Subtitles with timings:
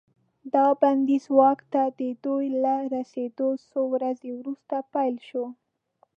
[0.53, 5.45] دا بندیز واک ته د دوی له رسیدو څو ورځې وروسته پلی شو.